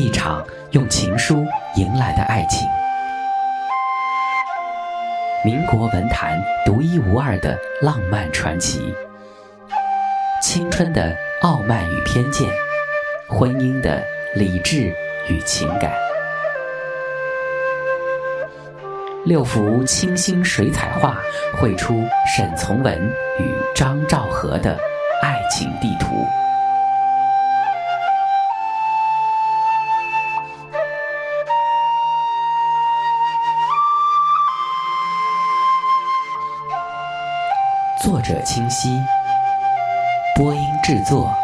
[0.00, 2.66] 一场用情书迎来的爱情。
[5.44, 8.94] 民国文坛独一无二的浪漫传奇，
[10.42, 12.48] 青春的傲慢与偏见，
[13.28, 14.02] 婚姻的
[14.34, 14.90] 理智
[15.28, 15.92] 与情感。
[19.26, 21.18] 六幅清新水彩画
[21.58, 22.02] 绘出
[22.34, 22.98] 沈从文
[23.38, 24.78] 与张兆和的
[25.22, 26.06] 爱情地图。
[38.30, 39.02] 者清晰，
[40.36, 41.34] 播音制作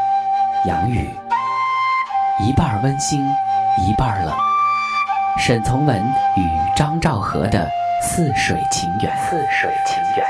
[0.67, 1.11] 杨宇，
[2.39, 3.27] 一半温馨，
[3.77, 4.33] 一半冷。
[5.37, 6.01] 沈从文
[6.37, 6.43] 与
[6.77, 7.69] 张兆和的
[8.01, 9.13] 似水情缘。
[9.29, 10.25] 似水情缘。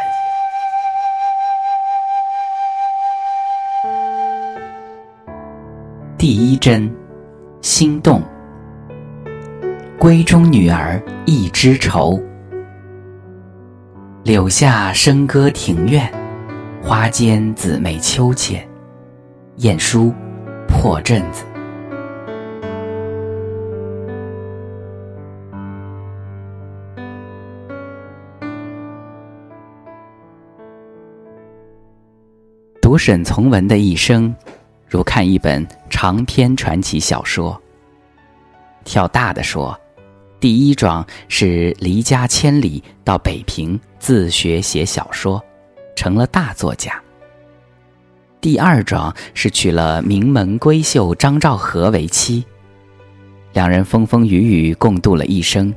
[6.16, 6.90] 第一针，
[7.60, 8.23] 心动。
[9.99, 12.18] 闺中女儿一枝愁。
[14.24, 16.10] 柳下笙歌庭院，
[16.88, 18.65] 花间姊妹秋千。
[19.56, 20.15] 晏殊，
[20.68, 21.45] 破阵子。
[32.80, 34.32] 读沈从文的一生，
[34.88, 37.60] 如看一本长篇传奇小说。
[38.84, 39.76] 跳大的说。
[40.38, 45.43] 第一桩是离家千里到北平自学写小说，
[45.97, 47.02] 成了大作家。
[48.41, 52.45] 第二桩是娶了名门闺秀张兆和为妻，
[53.55, 55.74] 两人风风雨雨共度了一生。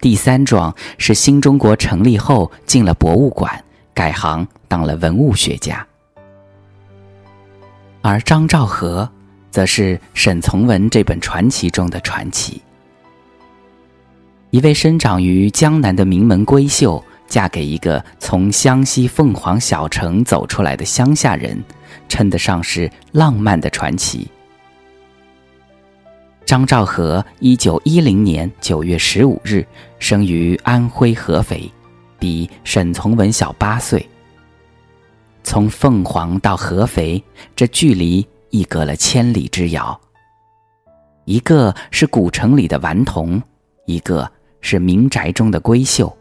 [0.00, 5.86] 第三桩是新中国成立后进了博物馆，改行当了文物学家。
[8.00, 9.08] 而张兆和，
[9.50, 12.62] 则是沈从文这本传奇中的传奇。
[14.50, 21.58] 一位生长于江南的名门闺秀，嫁给一个从湘西凤凰小城走出来的乡下人，
[22.06, 24.28] 称得上是浪漫的传奇。
[26.44, 29.66] 张兆和，一九一零年九月十五日
[29.98, 31.72] 生于安徽合肥，
[32.18, 34.06] 比沈从文小八岁。
[35.42, 37.24] 从凤凰到合肥，
[37.56, 39.98] 这距离亦隔了千里之遥。
[41.24, 43.42] 一个是古城里的顽童，
[43.86, 44.30] 一个。
[44.64, 46.16] 是民宅中的闺秀，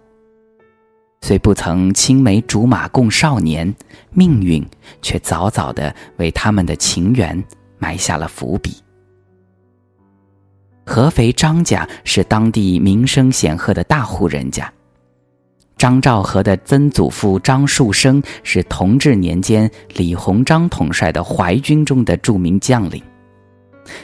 [1.23, 3.73] 虽不曾青梅竹马共少年，
[4.09, 4.65] 命运
[5.01, 7.41] 却早早的为他们的情缘
[7.77, 8.75] 埋下了伏笔。
[10.83, 14.71] 合肥张家是当地名声显赫的大户人家，
[15.77, 23.01] 张兆和的曾祖父张树声是同治年间李鸿章统帅的淮军中的著名将领。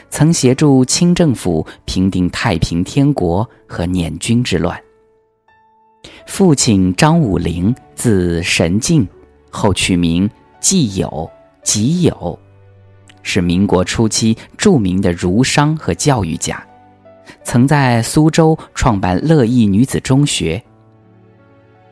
[0.08, 4.80] 曾协助清政府平定太平天国和捻军之乱。
[6.26, 9.06] 父亲张武龄字神敬，
[9.50, 10.28] 后取名
[10.60, 11.30] 季友、
[11.62, 12.38] 吉友，
[13.22, 16.62] 是民国初期著名的儒商和教育家，
[17.44, 20.62] 曾在苏州创办乐意女子中学。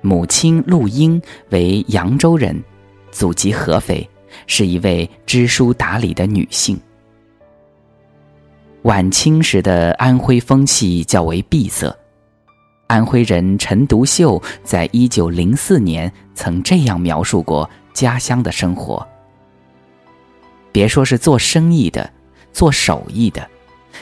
[0.02, 2.62] 母亲陆英为扬州人，
[3.10, 4.08] 祖籍合肥，
[4.46, 6.78] 是一位知书达理的女性。
[8.82, 11.92] 晚清时的安徽风气较为闭塞，
[12.86, 19.06] 安徽人陈独秀在一九零四年曾这样描述过家乡的生活：
[20.72, 22.08] 别说是做生意的、
[22.52, 23.46] 做手艺的，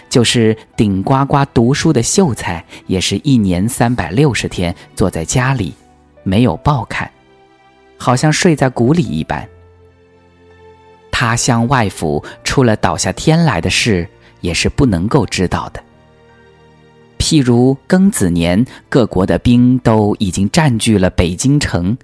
[0.09, 5.75] 就是顶呱呱读书的秀才，也是一年三百六十天坐在家里，
[6.23, 7.11] 没有报看，
[7.97, 9.49] 好像睡在谷里一般。
[11.11, 14.09] 他乡外府出了倒下天来的事。
[14.45, 15.83] 也是不能够知道的。
[17.19, 21.97] 譬如庚子年，各国的兵都已经占据了北京城，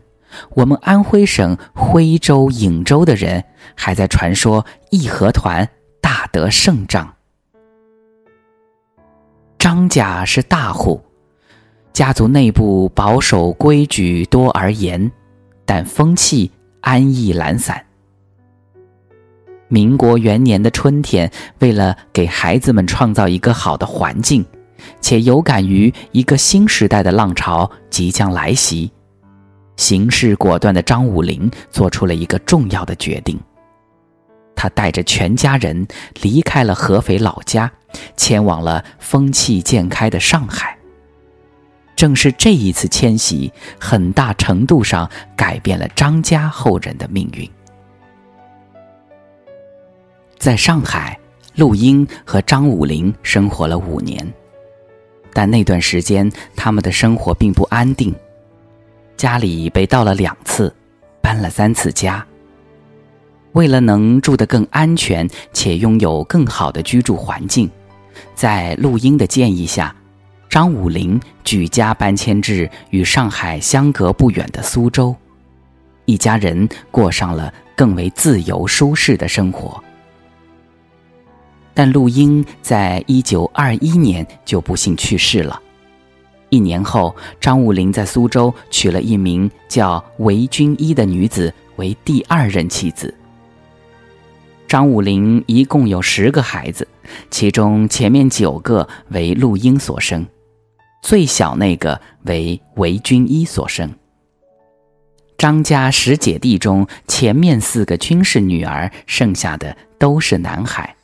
[0.51, 5.69] 我们安徽省徽州、颍州的人还在传说义和团
[6.01, 7.15] 大得胜仗。
[9.59, 11.03] 张家是大户，
[11.93, 15.11] 家族内部保守规矩多而严，
[15.67, 17.85] 但风气安逸懒散。
[19.69, 24.45] 民国元年的春天，为了给孩子们创造一个好的环境，
[25.01, 28.91] 且有感于一个新时代的浪潮即将来袭，
[29.77, 33.39] 行事果断的张武龄做出了一个重要的决定。
[34.55, 35.87] 他带着全家人
[36.21, 37.71] 离开了合肥老家，
[38.17, 40.77] 前往了风气渐开的上海。
[41.97, 47.49] 正是这一次迁徙，很大程度上改变了张家后人的命运。
[50.39, 51.19] 在上海，
[51.57, 54.27] 陆英和张武龄生活了五年，
[55.33, 58.15] 但那段时间他们的生活并不安定，
[59.17, 60.75] 家里被盗了两次，
[61.21, 62.25] 搬了三次家。
[63.53, 67.69] 为了能住得更安全且拥有更好的居住环境，
[68.35, 69.95] 在陆英的建议下，
[70.49, 75.15] 张武龄举家搬迁至与上海相隔不远的苏州，
[76.05, 79.83] 一家人过上了更为自由舒适的生活。
[81.81, 85.59] 但陆英在一九二一年就不幸去世了。
[86.51, 93.15] 一年后，张武龄在苏州娶了一名叫韦君一的女子为第二任妻子。
[94.69, 96.87] 张武龄一共有十个孩子，
[97.31, 100.27] 其中前面九个为陆英所生，
[101.03, 103.91] 最小那个为韦君一所生。
[105.39, 110.95] 张家十姐弟中，前面四个均是女儿，剩下的都是男孩。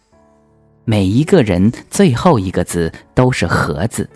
[0.88, 4.08] 每一个人最后一个字都是“和”字。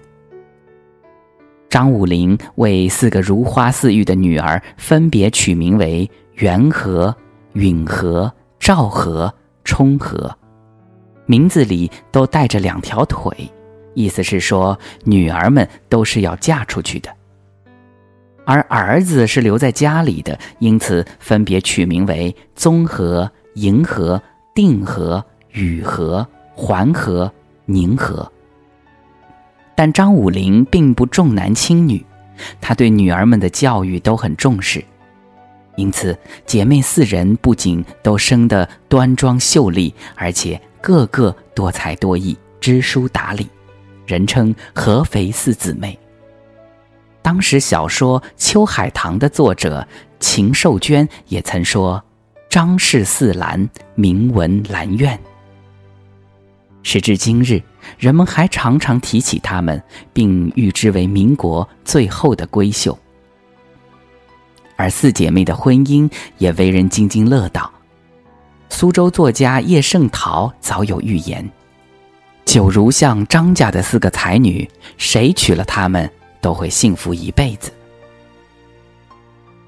[1.69, 7.12] 张武龄为四个如花似玉的女儿分别取名为元和、
[7.55, 9.34] 允和、赵和、
[9.64, 10.32] 冲和，
[11.26, 13.37] 名字里都带着两条腿，
[13.94, 17.11] 意思是说女儿们都是要嫁出去的，
[18.44, 24.22] 而儿子是留在家里的，因此分别取名为宗和、迎和、
[24.55, 26.25] 定和、雨和。
[26.60, 27.32] 环河、
[27.64, 28.30] 宁河，
[29.74, 32.04] 但张武龄并不重男轻女，
[32.60, 34.84] 他对女儿们的教育都很重视，
[35.76, 43.48] 因此姐妹四人不仅都生得端庄秀丽，而且个个多才多艺、知书达理，
[44.04, 45.98] 人称“合肥四姊妹”。
[47.22, 52.04] 当时小说《秋海棠》的作者秦寿娟也曾说
[52.50, 55.18] ：“张氏四兰，名闻兰苑。”
[56.82, 57.62] 时至今日，
[57.99, 59.82] 人们还常常提起他们，
[60.12, 62.99] 并誉之为民国最后的闺秀。
[64.77, 67.71] 而四姐妹的婚姻也为人津津乐道。
[68.71, 71.47] 苏州作家叶圣陶早有预言：
[72.47, 76.11] 九如像张家的四个才女，谁娶了她们
[76.41, 77.71] 都会幸福一辈子。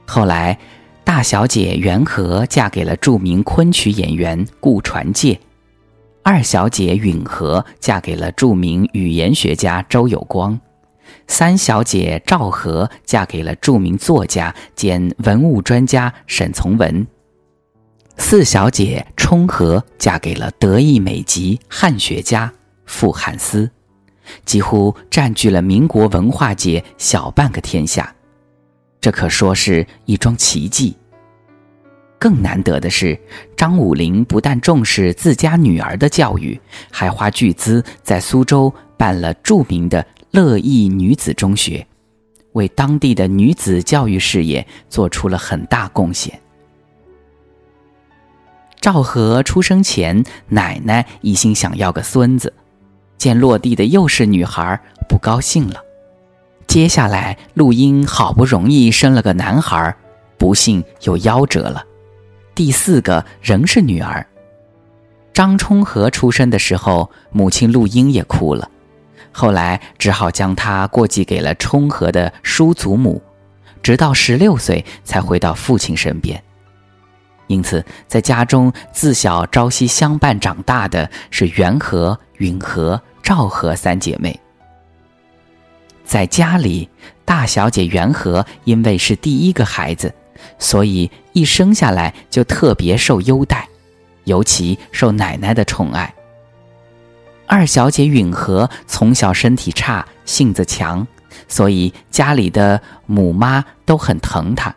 [0.06, 0.58] 后来，
[1.04, 5.38] 大小姐元和嫁给了著名昆曲演员顾传介。
[6.24, 10.58] 二小姐允和嫁给了著名语言学家周有光，
[11.26, 17.04] 三小姐赵和嫁给了著名作家兼文物专家沈从文，
[18.16, 22.52] 四小姐冲和嫁给了德意美籍汉学家
[22.86, 23.68] 傅汉思，
[24.44, 28.14] 几乎占据了民国文化界小半个天下，
[29.00, 30.96] 这可说是一桩奇迹。
[32.22, 33.18] 更难得的是，
[33.56, 36.56] 张武龄不但重视自家女儿的教育，
[36.88, 41.84] 还花巨资在苏州办了著名的乐意女子中学，
[42.52, 46.40] 为当地的女子教育事业做出了很大贡献。
[48.80, 52.54] 赵和出生前，奶奶一心想要个孙子，
[53.18, 55.82] 见落地的又是女孩，不高兴了。
[56.68, 59.92] 接下来，陆英好不容易生了个男孩，
[60.38, 61.84] 不幸又夭折了。
[62.54, 64.26] 第四个仍是女儿。
[65.32, 68.70] 张充和出生的时候，母亲陆英也哭了，
[69.32, 73.22] 后来只好将他过继给了充和的叔祖母，
[73.82, 76.42] 直到十六岁才回到父亲身边。
[77.46, 84.38] 因此，在家中自小朝夕相伴长大的是元和、允和、赵和三姐妹。
[86.04, 86.88] 在家里，
[87.24, 90.12] 大小姐元和因为是第一个孩子。
[90.58, 93.68] 所以一生下来就特别受优待，
[94.24, 96.14] 尤其受奶奶的宠爱。
[97.46, 101.06] 二小姐允和从小身体差，性子强，
[101.48, 104.74] 所以家里的母妈都很疼她。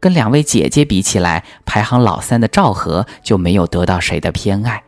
[0.00, 4.82] 跟两位姐姐比起来，排行老三的赵和就没有得到谁的偏爱。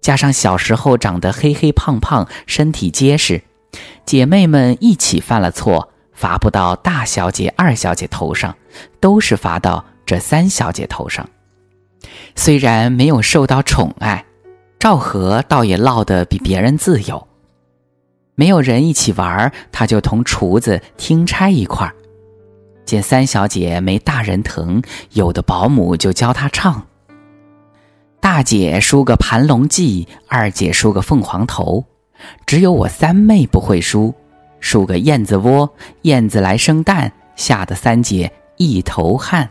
[0.00, 3.42] 加上小时候长得黑黑胖胖，身体结实，
[4.06, 5.90] 姐妹们一起犯了错。
[6.18, 8.52] 罚不到大小姐、二小姐头上，
[8.98, 11.24] 都是罚到这三小姐头上。
[12.34, 14.24] 虽然没有受到宠爱，
[14.80, 17.28] 赵和倒也落得比别人自由。
[18.34, 21.94] 没有人一起玩，他就同厨子、听差一块儿。
[22.84, 24.82] 见三小姐没大人疼，
[25.12, 26.84] 有的保姆就教她唱。
[28.18, 31.84] 大姐输个盘龙记，二姐输个凤凰头，
[32.44, 34.12] 只有我三妹不会输。
[34.60, 35.72] 数个燕子窝，
[36.02, 39.48] 燕子来生蛋，吓得三姐一头汗。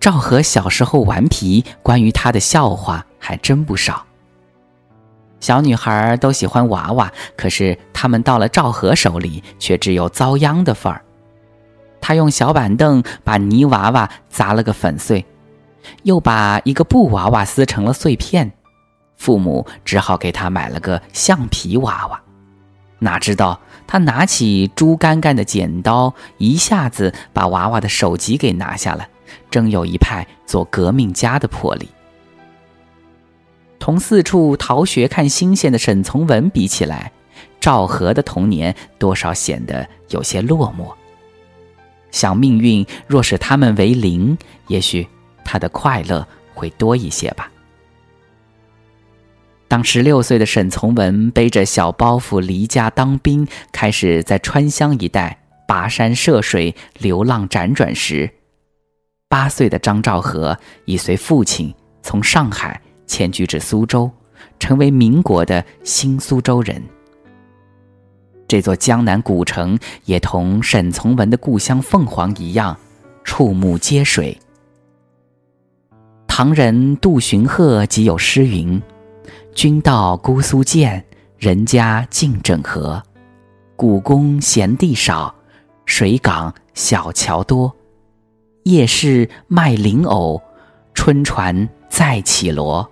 [0.00, 4.06] 赵和小时候顽皮，关于他的笑话还真不少。
[5.40, 11.02] 小女孩都喜欢娃娃，可是他们到了赵和手里，却只有遭殃的份儿。
[12.00, 15.24] 他用小板凳把泥娃娃砸了个粉碎，
[16.04, 18.52] 又把一个布娃娃撕成了碎片，
[19.16, 22.22] 父母只好给他买了个橡皮娃娃。
[22.98, 29.06] 哪知道他拿起猪干干的剪刀，一下子把娃娃的首级给拿下了，
[29.50, 31.88] 真有一派做革命家的魄力。
[33.78, 37.12] 同四处逃学看新鲜的沈从文比起来，
[37.60, 40.92] 赵和的童年多少显得有些落寞。
[42.10, 44.36] 想命运若使他们为零，
[44.68, 45.06] 也许
[45.44, 47.50] 他的快乐会多一些吧。
[49.68, 58.30] 当十六岁的沈从文背着小包袱离家当兵，开始在川湘一带跋山涉水、流浪辗转时，
[59.28, 64.08] 八岁的张兆和已随父亲从上海迁居至苏州，
[64.60, 66.80] 成为民国的新苏州人。
[68.46, 72.78] 这座江南古城也同沈从文的故乡凤凰一样，
[73.24, 74.38] 触目皆水。
[76.28, 78.80] 唐人杜荀鹤即有诗云。
[79.56, 81.02] 君到姑苏见，
[81.38, 83.02] 人家尽整合。
[83.74, 85.34] 古宫闲地少，
[85.86, 87.74] 水港小桥多。
[88.64, 90.38] 夜市卖菱藕，
[90.92, 92.86] 春船再起罗。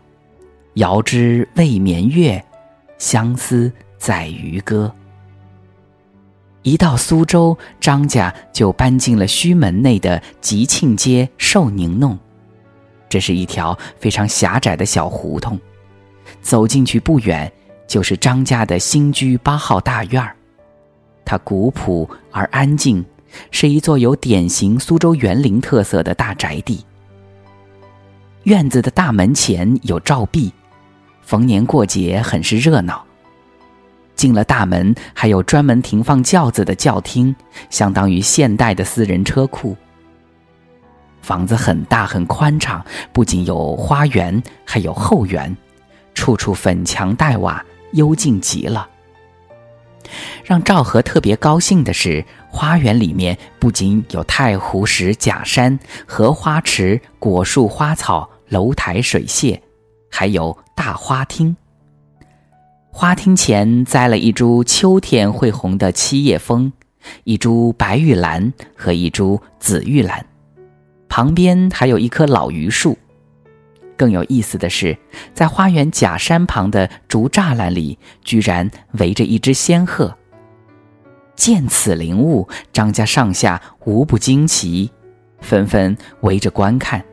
[0.76, 2.42] 遥知未眠月，
[2.96, 4.90] 相思在渔歌。
[6.62, 12.18] 一到苏州，张家就搬进了胥门内的吉庆街寿宁弄，
[13.10, 15.60] 这是一条非常狭窄的小胡同。
[16.44, 17.50] 走进去不远，
[17.88, 20.36] 就是张家的新居八号大院儿。
[21.24, 23.02] 它古朴而安静，
[23.50, 26.84] 是一座有典型苏州园林特色的大宅地。
[28.42, 30.52] 院子的大门前有照壁，
[31.22, 33.02] 逢年过节很是热闹。
[34.14, 37.34] 进了大门，还有专门停放轿子的轿厅，
[37.70, 39.74] 相当于现代的私人车库。
[41.22, 42.84] 房子很大很宽敞，
[43.14, 45.56] 不仅有花园，还有后园。
[46.14, 48.88] 处处粉墙黛瓦，幽静极了。
[50.44, 59.58] 让赵和特别高兴的是，花园里面不仅有太湖石、假山、荷花池、果树、花草、楼台、水榭，
[60.10, 61.56] 还有大花厅。
[62.90, 66.72] 花厅前栽了一株秋天会红的七叶枫，
[67.24, 70.24] 一株白玉兰和一株紫玉兰，
[71.08, 72.96] 旁边还有一棵老榆树。
[73.96, 74.96] 更有意思的是，
[75.32, 80.16] 在花园假山旁的竹栅栏里，居然围着一只仙鹤。
[81.36, 84.90] 见此灵物，张家上下无不惊奇，
[85.40, 87.04] 纷纷围着观看，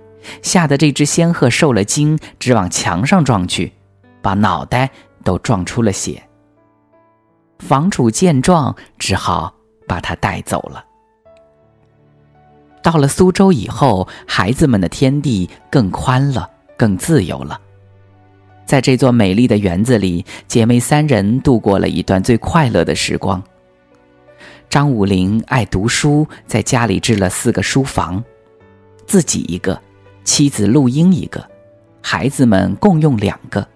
[0.42, 3.74] 吓得这只仙鹤受了惊，直往墙上撞去，
[4.22, 4.90] 把脑袋
[5.24, 6.22] 都撞出了血。
[7.60, 9.54] 房主见状，只好
[9.88, 10.86] 把它带走了。
[12.84, 16.50] 到了苏州以后，孩子们的天地更宽了。
[16.82, 17.62] 更自由了。
[18.66, 23.40] 在这座美丽的园子里，姐妹三人度过了一段最快乐的时光。
[24.68, 28.24] 张武林爱读书，在家里置了四个书房，
[29.06, 29.80] 自己一个，
[30.24, 31.48] 妻子陆英一个，
[32.02, 33.68] 孩子们共用两个。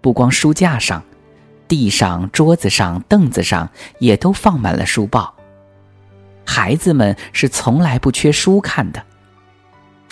[0.00, 1.00] 不光书架上，
[1.68, 5.32] 地上、桌子上、凳子上也都放满了书报。
[6.44, 9.00] 孩子们是从来不缺书看的。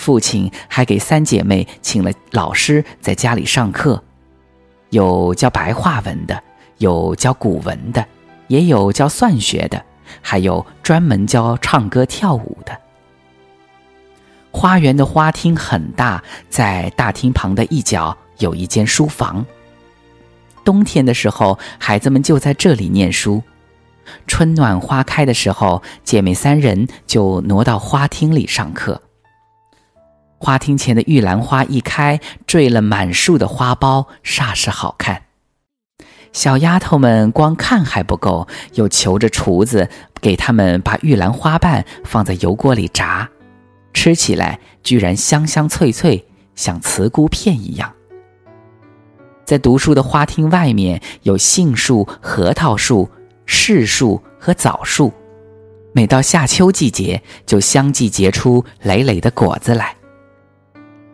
[0.00, 4.02] 父亲还给三姐妹请了老师在家里上课，
[4.88, 6.42] 有教白话文的，
[6.78, 8.02] 有教古文的，
[8.49, 9.85] 也有教算学的，
[10.23, 12.76] 还有专门教唱歌跳舞的。
[14.50, 19.45] 花园的花厅很大，在大厅旁的一角有一间书房。
[20.64, 23.42] 冬天的时候，孩子们就在这里念书；
[24.26, 29.00] 春暖花开的时候，姐妹三人就挪到花厅里上课。
[30.43, 35.25] 花厅前的玉兰花一开，缀了满树的花苞，煞是好看。
[36.33, 43.29] 小丫头们光看还不够，又求着厨子给他们把玉兰花瓣放在油锅里炸，
[43.93, 47.93] 吃起来居然香香脆脆，像茨菇片一样。
[49.45, 53.11] 在读书的花厅外面有杏树、核桃树、
[53.47, 55.13] 柿树和枣树，
[55.93, 59.95] 每到夏秋季节，就相继结出累累的果子来。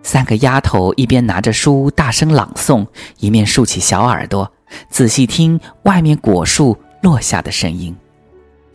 [0.06, 2.86] 三个丫头一边拿着书大声朗诵，
[3.18, 4.48] 一面竖起小耳朵，
[4.88, 7.92] 仔细听外面果树落下的声音，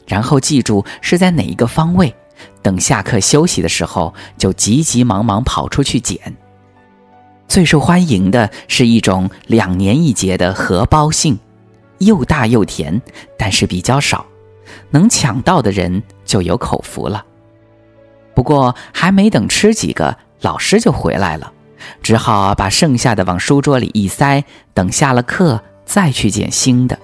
[0.05, 2.13] 然后记住是在哪一个方位，
[2.61, 6.19] 等下课休息的时候，就急急忙忙跑出去捡。
[7.47, 11.39] 最受欢迎的是一种两年一结的荷包杏，
[11.99, 13.01] 又大又甜，
[13.37, 14.25] 但是比较少，
[14.89, 17.23] 能抢到的人就有口福了。
[18.33, 21.51] 不过还没等吃几个，老师就回来了，
[22.01, 24.43] 只好把剩下的往书桌里一塞，
[24.73, 26.97] 等下了课再去捡新的。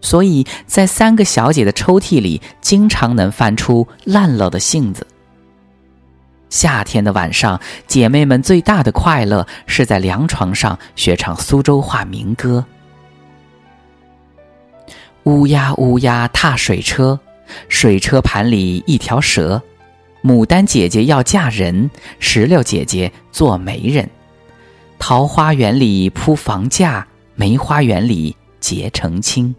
[0.00, 5.06] 所以在三个小姐的抽屉里，经常能翻出烂了的杏子。
[6.50, 12.64] 夏天的晚上，姐妹们最大的快乐是在凉床上学唱苏州话民歌
[15.24, 17.18] ：“乌鸦乌鸦踏水车，
[17.68, 19.60] 水车盘里一条蛇。
[20.24, 24.08] 牡丹姐姐要嫁人，石榴姐姐做媒人。
[24.98, 29.54] 桃花源里铺房架，梅花园里结成亲。”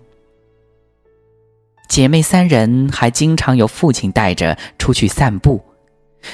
[1.88, 5.63] 姐妹三人还经常由父亲带着出去散步。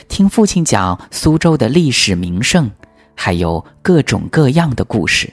[0.08, 2.72] 听父亲讲苏州的历史名胜，
[3.14, 5.30] 还有各种各样的故事。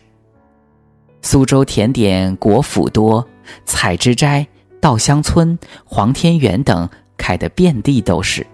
[1.22, 3.24] 苏州甜点果脯多，
[3.64, 4.44] 采芝斋、
[4.80, 8.44] 稻香村、黄天园等开得遍地都是，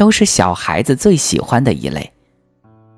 [0.00, 2.10] 都是小孩子最喜欢的一类。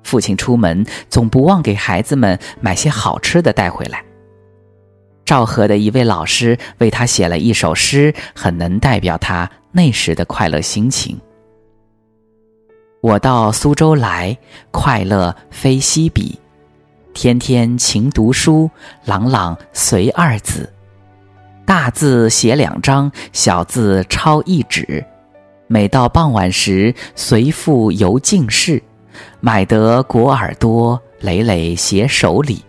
[0.03, 4.01] 父亲出门总不忘给孩子们买些好吃的带回来。
[5.25, 11.19] 赵和的一位老师为他写了一首诗，很能代表他那时的快乐心情。
[13.01, 14.37] 我到苏州来，
[14.71, 16.39] 快乐非昔比。
[17.13, 18.71] 天天勤读书，
[19.03, 20.71] 朗朗随二字。
[21.65, 25.05] 大字写两张，小字抄一纸。
[25.73, 28.83] 每到傍晚时，随父游进士，
[29.39, 32.63] 买得果耳多，累累携手里。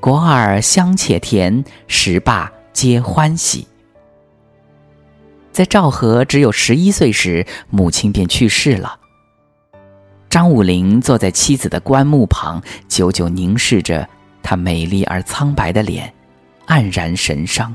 [0.00, 3.64] 果耳香且甜，食罢皆欢喜。
[5.52, 8.98] 在赵和只有十一岁时，母亲便去世了。
[10.28, 14.08] 张武龄坐在妻子的棺木旁，久久凝视着
[14.42, 16.12] 她美丽而苍白的脸，
[16.66, 17.72] 黯然神伤。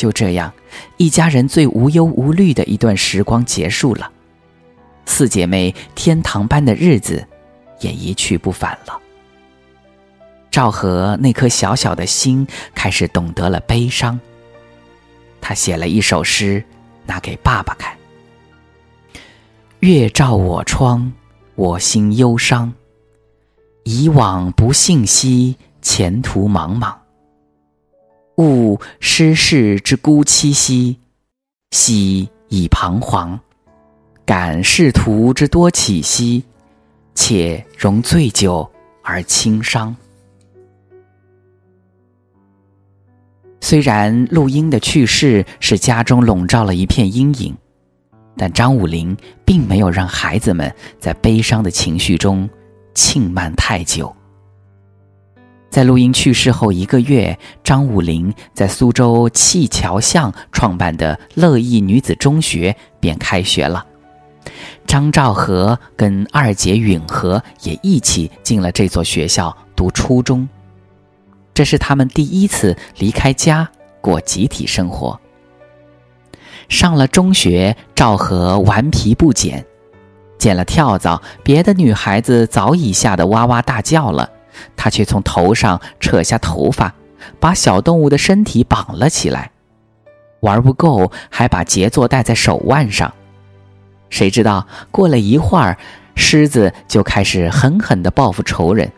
[0.00, 0.50] 就这样，
[0.96, 4.10] 一家人最无忧无虑的一段时光结束了，
[5.04, 7.22] 四姐妹天堂般的日子
[7.80, 8.98] 也一去不返了。
[10.50, 14.18] 赵和那颗小小的心开始懂得了悲伤，
[15.38, 16.64] 他写了一首诗，
[17.04, 17.94] 拿给爸爸看。
[19.80, 21.12] 月照我窗，
[21.56, 22.72] 我心忧伤。
[23.84, 26.99] 以往不信息，前途茫茫。
[28.40, 30.98] 悟失事之孤凄兮，
[31.72, 33.38] 喜以彷徨。
[34.24, 36.42] 感仕途之多起兮，
[37.14, 38.68] 且容醉酒
[39.02, 39.94] 而轻伤。
[43.60, 47.54] 虽然陆英的去世使家中笼罩了一片阴影。
[48.36, 52.48] 但张武龄并没有让孩子们在悲伤的情绪中
[52.94, 54.16] 轻慢太久。
[55.70, 63.86] 在陆英去世后一个月，张武龄在苏州砌桥巷创办的乐意女子中学便开学了。
[64.84, 70.48] 张兆和跟二姐允和也一起进了这座学校读初中，
[71.54, 73.68] 这是他们第一次离开家
[74.00, 75.18] 过集体生活。
[76.68, 79.64] 上了中学，赵和顽皮不捡，
[80.36, 84.28] 见了跳蚤，别的女孩子早已吓得哇哇大叫了，
[84.76, 86.94] 他却从头上扯下头发，
[87.38, 89.50] 把小动物的身体绑了起来，
[90.40, 93.12] 玩不够，还把杰作戴在手腕上。
[94.08, 95.76] 谁知道过了一会儿，
[96.14, 98.90] 狮子就开始狠狠地报复仇人，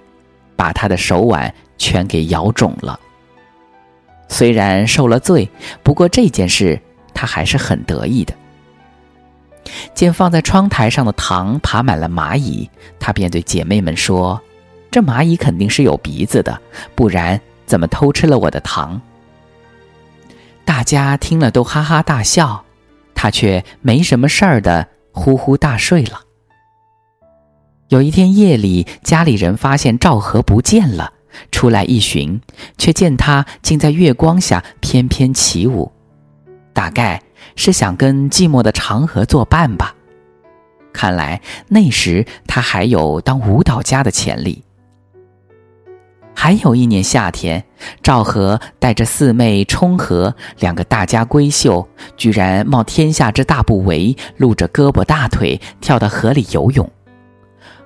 [0.57, 2.99] 把他的手腕全给咬肿了。
[4.29, 5.51] 虽然受了罪，
[5.83, 6.81] 不过这件事。
[7.15, 8.35] 他还是很得意的。
[9.95, 14.41] 见放在窗台上的糖爬满了蚂蚁，他便对姐妹们说
[14.93, 16.61] ：“这蚂蚁肯定是有鼻子的，
[16.95, 19.01] 不然怎么偷吃了我的糖？”
[20.65, 22.65] 大家听了都哈哈大笑，
[23.15, 26.21] 他却没什么事儿的呼呼大睡了。
[27.89, 31.13] 有一天夜里，家里人发现赵和不见了，
[31.51, 32.41] 出来一寻，
[32.79, 35.91] 却见他竟在月光下翩翩起舞。
[36.73, 37.21] 大概
[37.57, 39.95] 是想跟寂寞的长河作伴吧。
[40.93, 44.63] 看来那时他还有当舞蹈家的潜力。
[46.35, 47.63] 还有一年夏天，
[48.03, 56.91] 赵和带着四妹冲河，两个大家闺秀，居然冒天下之大不韪，露着胳膊大腿跳到河里游泳。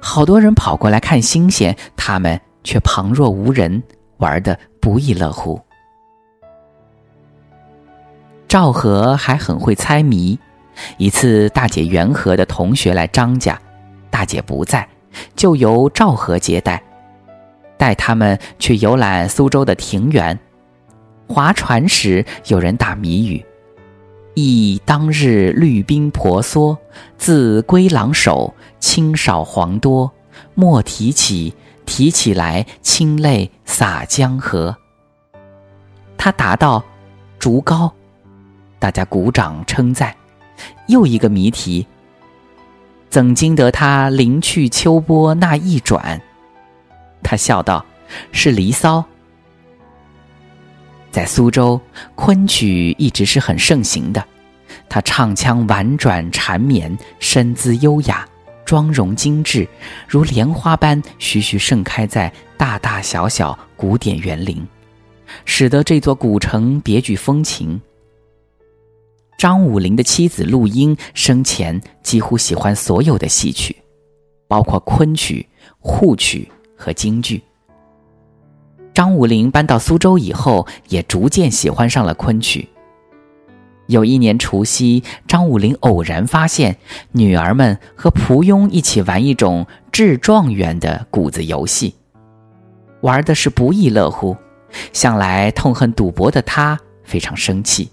[0.01, 3.83] 好多人跑过来看新鲜，他们却旁若无人，
[4.19, 5.61] 玩得不亦乐乎。
[8.49, 10.39] 赵和还很会猜谜，
[10.97, 13.61] 一次，大姐元和的同学来张家，
[14.09, 14.89] 大姐不在，
[15.35, 16.83] 就由赵和接待，
[17.77, 20.39] 带他们去游览苏州的庭园。
[21.29, 23.45] 划船时，有人打谜语
[24.35, 26.77] ：“忆当日绿冰婆娑，
[27.19, 30.13] 自归郎手，青少黄多。
[30.55, 34.77] 莫提起，提起来，清泪洒江河。”
[36.17, 36.85] 他答道
[37.39, 37.91] ：“竹篙。”
[38.79, 40.15] 大家鼓掌称赞。
[40.87, 41.87] 又一个谜题。
[43.11, 46.21] 怎经得他临去秋波那一转？
[47.27, 47.85] 他笑道
[48.31, 48.99] ：“是《离骚》。”
[51.11, 51.81] 在苏州，
[52.15, 54.25] 昆曲一直是很盛行的。
[54.89, 58.25] 他唱腔婉转缠绵，身姿优雅，
[58.65, 59.67] 妆容精致，
[60.07, 64.65] 如莲花般徐徐盛开在大大小小古典园林，
[65.45, 67.81] 使得这座古城别具风情。
[69.37, 73.75] 张武龄的妻子陆英生前几乎喜欢所有的戏曲，
[74.47, 77.43] 包括昆曲、沪曲和京剧。
[78.95, 82.69] 张武龄搬到苏州以后，也逐渐喜欢上了昆曲。
[83.87, 86.77] 有一年除夕，张武龄偶然发现
[87.13, 91.95] 女儿们和蒲庸一起玩一种掷状元的谷子游戏，
[93.03, 94.37] 玩的是不亦乐乎。
[94.93, 97.89] 向来痛恨赌博的他非常生气。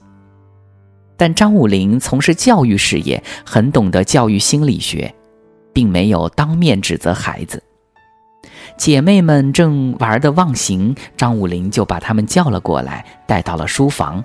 [1.16, 5.14] 但张武龄从事教育事业，很懂得教育心理学，
[5.72, 7.62] 并没有当面指责孩子。
[8.84, 14.22] 姐妹们正玩得忘形，张武林就把她们叫了过来，带到了书房。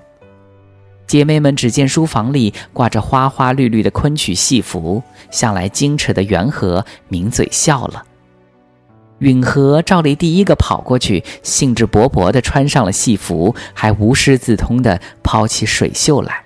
[1.07, 8.03] 姐妹们只见书房里挂着花花绿绿的昆曲戏服，向来矜持的元和抿嘴笑了。
[9.19, 16.43] 允和照例第一个跑过去，兴致勃勃地穿上了戏服，还无师自通地抛起水袖来。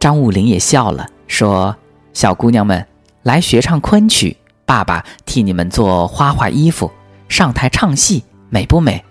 [0.00, 1.76] 张武林也笑了，说
[2.12, 2.84] ：“小姑娘们，
[3.22, 6.90] 来学唱昆曲，爸爸替你们做花花衣服，
[7.28, 9.02] 上台唱戏，美不美？”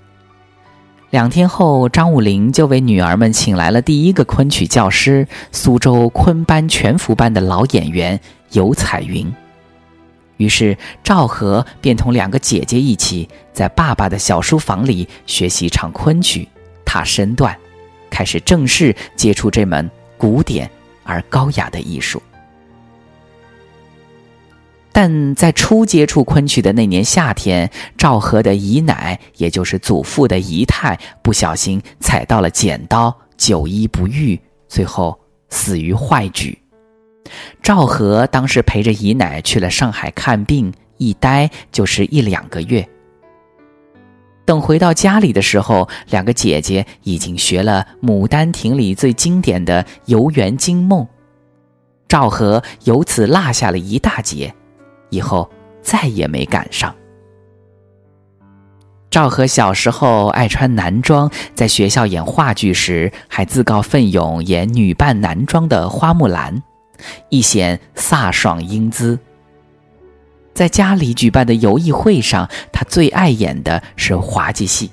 [1.10, 8.20] 两天后，张武龄就为女儿们请来了第一个昆曲教师——苏州昆班全福班的老演员
[8.52, 9.34] 尤彩云。
[10.38, 16.46] 于是，赵和便同两个姐姐一起在爸爸的小书房里学习唱昆曲，
[16.84, 17.58] 踏身段，
[18.10, 20.70] 开始正式接触这门古典。
[21.08, 22.20] 而高雅的艺术，
[24.96, 36.56] 但在初接触昆曲的那年夏天，赵和的姨奶，也就是祖父的姨太，不小心踩到了剪刀，久医不愈，最后死于坏疽。
[37.62, 42.88] 赵和当时陪着姨奶去了上海看病，一待就是一两个月。
[44.46, 51.04] 等回到家里的时候，两个姐姐已经学了《牡丹亭》里最经典的《游园惊梦》，
[52.08, 54.56] 赵和由此落下了一大截，
[55.16, 55.50] 以后
[55.82, 56.94] 再也没赶上。
[59.10, 66.62] 赵和小时候爱穿男装，在学校演话剧时，还自告奋勇演女扮男装的花木兰，
[67.30, 69.18] 一显飒爽英姿。
[70.54, 74.92] 在家里举办的游艺会上，他最爱演的是滑稽戏，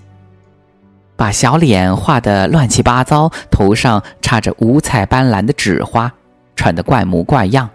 [1.17, 6.13] 把小脸画得乱七八糟，头上插着五彩斑斓的纸花，
[6.55, 7.69] 穿得怪模怪样，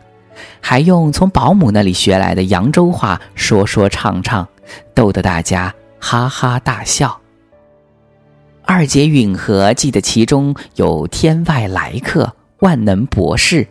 [0.62, 4.48] 还用从保姆那里学来的扬州话说说唱唱，
[4.94, 7.20] 逗得大家哈哈大笑。
[8.64, 13.66] 二姐允和记得其中有天外来客、万能博士，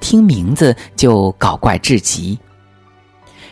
[0.00, 2.38] 听名字就搞怪至极。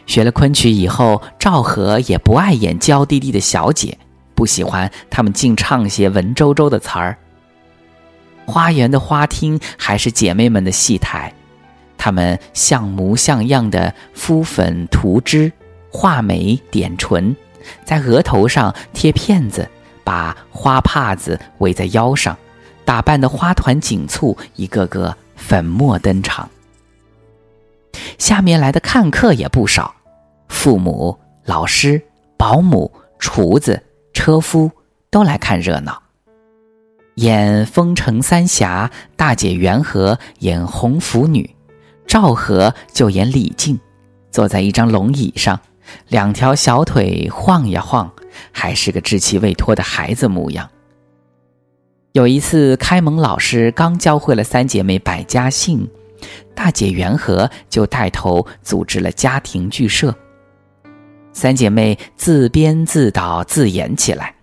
[0.06, 3.96] 学了昆曲以后，赵和也不爱演娇滴滴的小姐，
[4.34, 7.16] 不喜欢他们净唱些文绉绉的词儿。
[8.46, 11.32] 花园的花厅还是姐妹们的戏台，
[12.04, 15.52] 他们像模像样的敷粉涂脂、
[15.88, 17.36] 画眉点唇，
[17.84, 19.70] 在额头上贴片子，
[20.02, 22.36] 把花帕子围在腰上，
[22.84, 26.50] 打扮的花团锦簇，一个个粉墨登场。
[28.18, 29.94] 下面来的看客也不少，
[30.48, 32.02] 父母、老师、
[32.36, 33.80] 保姆、厨子、
[34.12, 34.68] 车夫
[35.08, 36.02] 都来看热闹。
[37.14, 41.48] 演风城三侠，大姐元和演红拂女，
[42.12, 43.80] 赵和就演李靖，
[44.30, 45.58] 坐在一张龙椅上，
[46.08, 48.12] 两条小腿晃呀晃，
[48.52, 50.68] 还是个稚气未脱的孩子模样。
[52.12, 55.88] 有一次，开蒙老师刚教会了三姐妹百家姓。
[56.54, 60.14] 大姐元和就带头组织了家庭剧社，
[61.32, 64.34] 三姐妹自编自导自演起来。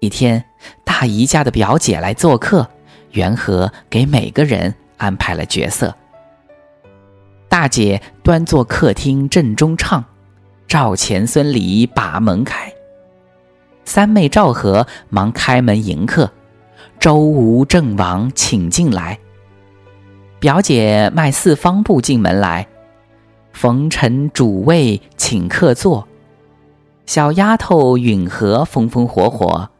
[0.00, 0.42] 一天，
[0.86, 2.66] 大姨家的表姐来做客，
[3.10, 5.94] 元和给每个人安排了角色。
[7.56, 10.04] 大姐端坐客厅正中唱，
[10.68, 12.70] 赵钱孙李把门开。
[13.86, 16.30] 三妹赵和忙开门迎客，
[17.00, 19.18] 周吴郑王请进来。
[20.38, 22.68] 表姐迈四方步进门来，
[23.54, 26.06] 逢臣主位请客坐。
[27.06, 29.70] 小丫头允和风风火火，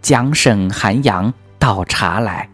[0.00, 2.48] 蒋婶韩阳倒茶来。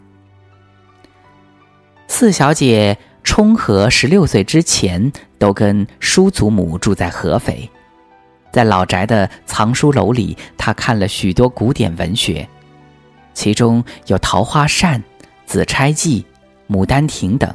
[2.07, 2.97] 四小姐
[3.29, 7.69] 冲和十六岁之前都跟叔祖母住在合肥，
[8.51, 12.49] 在老宅的藏书楼里，他看了许多古典文学，
[13.35, 14.99] 其中有《桃花扇》
[15.45, 16.25] 《紫钗记》
[16.75, 17.55] 《牡丹亭》等。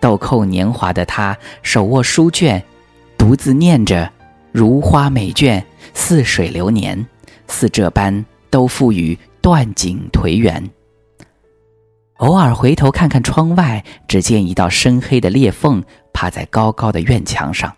[0.00, 2.64] 豆蔻年华的他，手握书卷，
[3.18, 4.10] 独自念着。
[4.52, 7.06] 如花美眷，似水流年，
[7.46, 10.66] 似这般都付与断井颓垣。
[12.18, 15.82] 偶尔回头看看窗外，只见一道深黑的裂缝，
[16.14, 17.70] 趴在高高的院墙上，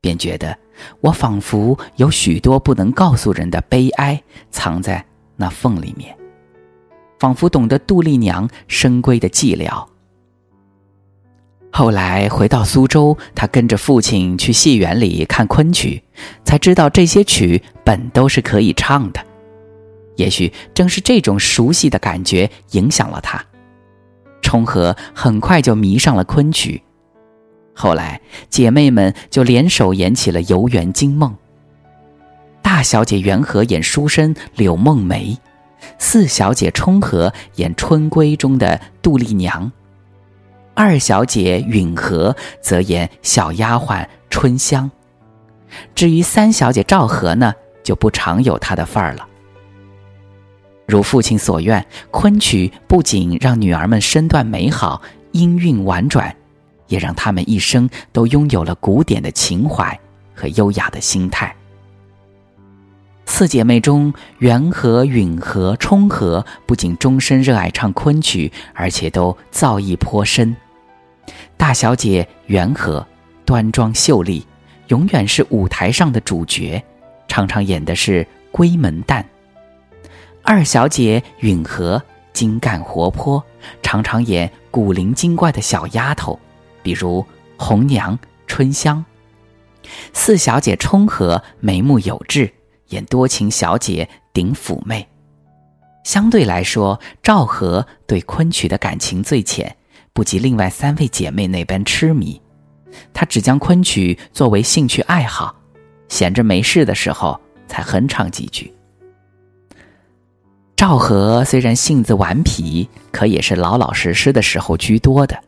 [0.00, 0.56] 便觉得
[1.00, 6.16] 我仿佛有许多不能告诉人的悲哀藏在那缝里面，
[7.18, 9.84] 仿佛懂得杜丽娘深闺的寂寥。
[11.72, 16.00] 后来回到苏州，他跟着父亲去戏园里看昆曲，
[16.44, 19.20] 才知道这些曲本都是可以唱的。
[20.14, 23.44] 也许正是这种熟悉的感觉影响了他，
[24.44, 26.80] 冲和很快就迷上了昆曲。
[27.74, 31.32] 后来姐妹们就联手演起了《游园惊梦》。
[32.62, 35.36] 大小姐元和演书生柳梦梅，
[35.98, 39.72] 四小姐冲和演春闺中的杜丽娘。
[40.74, 44.90] 二小姐允和则演小丫鬟春香，
[45.94, 49.26] 至于三小姐赵和呢，就不常有她的份儿了。
[50.86, 55.00] 如父亲所愿，昆曲不仅让女儿们身段美好、
[55.32, 56.34] 音韵婉转，
[56.88, 59.98] 也让她们一生都拥有了古典的情怀
[60.34, 61.54] 和优雅的心态。
[63.26, 70.54] 四姐妹中，元和、允和、冲和不仅终身热爱唱昆曲，而且都造诣颇深。
[71.56, 73.04] 大小姐元和
[73.46, 74.46] 端庄秀丽，
[74.88, 76.80] 永远是舞台上的主角，
[77.26, 79.24] 常常演的是闺门旦。
[80.46, 82.00] 二小姐允和
[82.34, 83.42] 精干活泼，
[83.82, 86.38] 常常演古灵精怪的小丫头，
[86.82, 87.24] 比如
[87.56, 89.02] 红娘、春香。
[90.12, 92.52] 四小姐冲和眉目有致，
[92.90, 95.08] 演多情小姐顶妩媚。
[96.04, 99.74] 相对来说，赵和对昆曲的感情最浅。
[100.12, 102.40] 不及另外三位姐妹那般痴迷，
[103.12, 105.56] 她只将昆曲作为兴趣爱好，
[106.08, 108.72] 闲着没事的时候才哼唱几句。
[110.76, 115.38] 赵和虽然性子顽皮，可也是老老实实的时候居多的。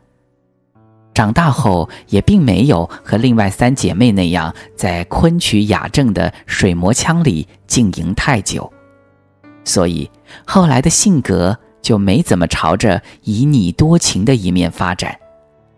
[1.13, 8.71] 长大后也并没有和另外三姐妹那样在昆曲雅正的水磨腔里经营太久，
[9.63, 10.09] 所以
[10.45, 11.57] 后来的性格。
[11.79, 15.17] 就没怎么朝着旖旎多情的一面发展，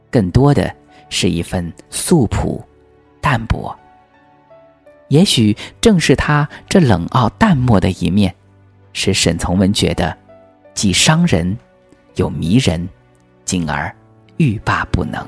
[0.09, 0.73] 更多的
[1.07, 2.59] 是一份素朴、
[3.21, 3.77] 淡泊。
[5.09, 8.33] 也许正是他这冷傲淡漠的一面，
[8.93, 10.15] 使沈从文觉得
[10.73, 11.57] 既伤人
[12.15, 12.87] 又迷人，
[13.45, 13.93] 进而
[14.37, 15.27] 欲罢不能。